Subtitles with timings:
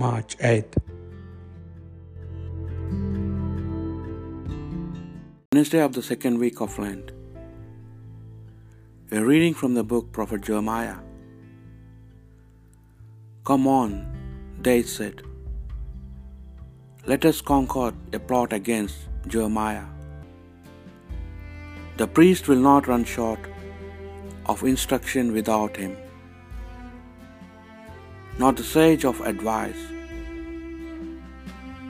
[0.00, 0.76] March 8th.
[5.52, 7.10] Wednesday of the second week of Lent.
[9.12, 10.96] A reading from the book Prophet Jeremiah.
[13.44, 13.92] Come on,
[14.68, 15.20] they said.
[17.04, 18.96] Let us concord a plot against
[19.26, 19.84] Jeremiah.
[21.98, 23.50] The priest will not run short
[24.46, 25.94] of instruction without him,
[28.40, 29.80] nor the sage of advice,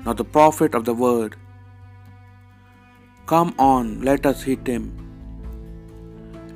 [0.06, 1.36] not the prophet of the word.
[3.32, 4.86] Come on, let us hit him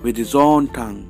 [0.02, 1.02] with his own tongue.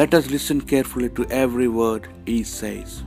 [0.00, 3.02] Let us listen carefully to every word he says.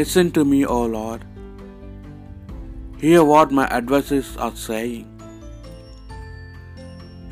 [0.00, 1.24] Listen to me, O Lord.
[3.04, 5.06] Hear what my adversaries are saying.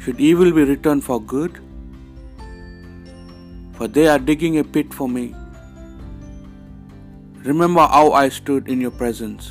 [0.04, 1.60] Should evil be returned for good?
[3.80, 5.22] For they are digging a pit for me.
[7.50, 9.44] Remember how I stood in your presence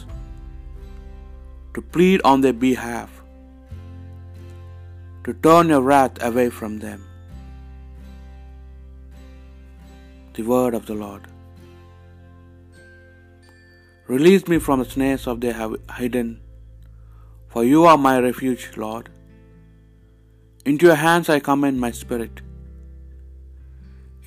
[1.74, 3.16] to plead on their behalf,
[5.24, 7.00] to turn your wrath away from them.
[10.36, 11.26] The word of the Lord.
[14.18, 16.30] Release me from the snares of have hidden,
[17.56, 19.10] for you are my refuge, Lord.
[20.66, 22.46] Into your hands I commend my spirit.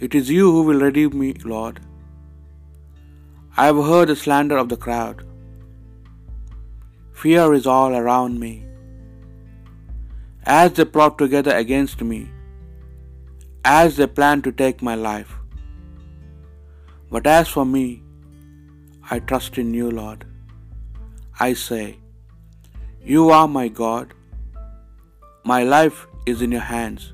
[0.07, 1.77] It is you who will redeem me, Lord.
[3.57, 5.19] I have heard the slander of the crowd.
[7.21, 8.55] Fear is all around me.
[10.61, 12.21] As they plot together against me,
[13.65, 15.33] as they plan to take my life.
[17.15, 17.87] But as for me,
[19.15, 20.27] I trust in you, Lord.
[21.39, 21.87] I say,
[23.15, 24.19] You are my God.
[25.55, 27.13] My life is in your hands.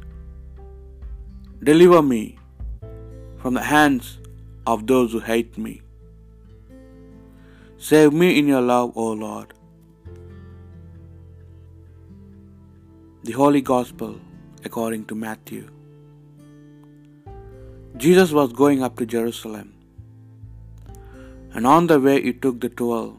[1.71, 2.38] Deliver me
[3.43, 4.19] from the hands
[4.67, 5.75] of those who hate me.
[7.89, 9.55] Save me in your love, O Lord.
[13.29, 14.13] The Holy Gospel
[14.65, 15.65] according to Matthew.
[18.05, 19.69] Jesus was going up to Jerusalem,
[21.55, 23.15] and on the way he took the twelve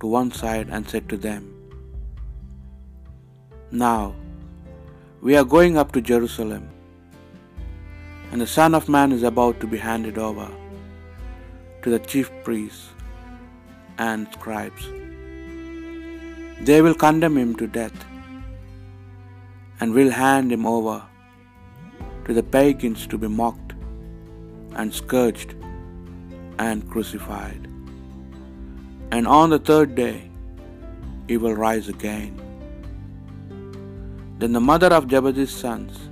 [0.00, 1.42] to one side and said to them,
[3.70, 4.14] Now
[5.20, 6.64] we are going up to Jerusalem,
[8.32, 10.48] and the Son of Man is about to be handed over
[11.82, 12.88] to the chief priests
[13.98, 14.88] and scribes.
[16.62, 18.04] They will condemn him to death
[19.80, 21.02] and will hand him over
[22.24, 23.74] to the pagans to be mocked
[24.74, 25.54] and scourged
[26.58, 27.68] and crucified.
[29.12, 30.30] And on the third day
[31.28, 32.42] he will rise again.
[34.38, 36.10] Then the mother of Zebedee's sons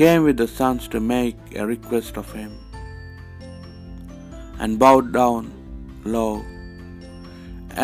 [0.00, 2.52] came with the sons to make a request of him,
[4.58, 5.52] and bowed down
[6.16, 6.32] low.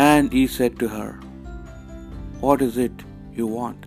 [0.09, 1.11] And he said to her,
[2.45, 3.05] What is it
[3.39, 3.85] you want?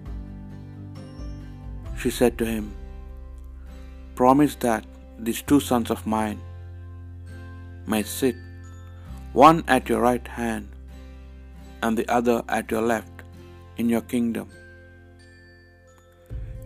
[2.01, 2.67] She said to him,
[4.15, 4.85] Promise that
[5.19, 6.41] these two sons of mine
[7.93, 8.37] may sit,
[9.33, 10.69] one at your right hand
[11.83, 13.23] and the other at your left,
[13.77, 14.49] in your kingdom.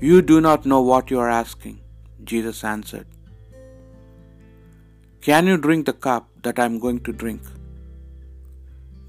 [0.01, 1.81] You do not know what you are asking,
[2.23, 3.07] Jesus answered.
[5.21, 7.43] Can you drink the cup that I am going to drink?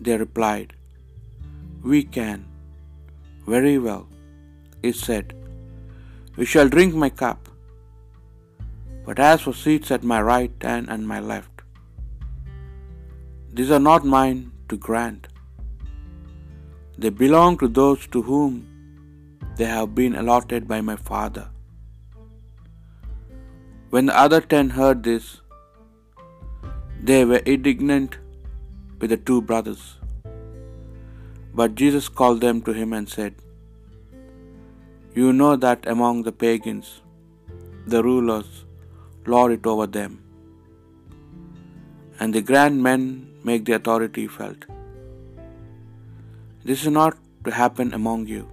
[0.02, 0.74] They replied,
[1.84, 2.48] We can.
[3.46, 4.08] Very well,
[4.82, 5.36] he said.
[6.38, 7.50] You shall drink my cup.
[9.06, 11.62] But as for seats at my right hand and my left,
[13.54, 15.28] these are not mine to grant.
[16.98, 18.69] They belong to those to whom
[19.59, 21.46] they have been allotted by my Father.
[23.94, 25.25] When the other ten heard this,
[27.09, 28.18] they were indignant
[29.00, 29.84] with the two brothers.
[31.59, 33.34] But Jesus called them to him and said,
[35.19, 36.89] You know that among the pagans,
[37.94, 38.51] the rulers
[39.34, 40.13] lord it over them,
[42.19, 43.04] and the grand men
[43.50, 44.63] make the authority felt.
[46.69, 48.45] This is not to happen among you.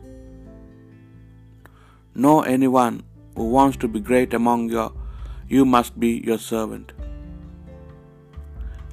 [2.24, 3.02] No, anyone
[3.36, 4.84] who wants to be great among you,
[5.54, 6.92] you must be your servant.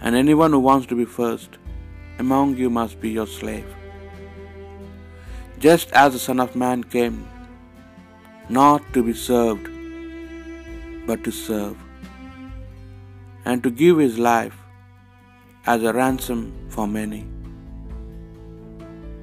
[0.01, 1.57] And anyone who wants to be first
[2.19, 3.69] among you must be your slave.
[5.57, 7.25] Just as the Son of Man came
[8.49, 9.69] not to be served,
[11.07, 11.77] but to serve,
[13.45, 14.57] and to give his life
[15.65, 17.25] as a ransom for many.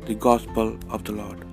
[0.06, 1.50] The Gospel of the Lord.